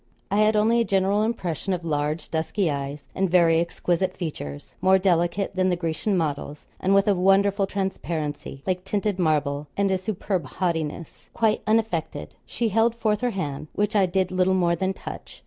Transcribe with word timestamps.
I 0.31 0.37
had 0.37 0.55
only 0.55 0.81
a 0.81 0.83
general 0.83 1.21
impression 1.21 1.73
of 1.73 1.85
large 1.85 2.31
dusky 2.31 2.71
eyes 2.71 3.07
and 3.13 3.29
very 3.29 3.59
exquisite 3.59 4.17
features 4.17 4.73
more 4.81 4.97
delicate 4.97 5.55
than 5.55 5.69
the 5.69 5.75
Grecian 5.75 6.17
models, 6.17 6.65
and 6.79 6.95
with 6.95 7.07
a 7.07 7.13
wonderful 7.13 7.67
transparency, 7.67 8.63
like 8.65 8.83
tinted 8.83 9.19
marble; 9.19 9.67
and 9.77 9.91
a 9.91 9.99
superb 9.99 10.43
haughtiness, 10.57 11.29
quite 11.35 11.61
unaffected. 11.67 12.33
She 12.47 12.69
held 12.69 12.95
forth 12.95 13.21
her 13.21 13.29
hand, 13.29 13.67
which 13.73 13.95
I 13.95 14.07
did 14.07 14.31
little 14.31 14.55
more 14.55 14.75
than 14.75 14.93
touch. 14.95 15.39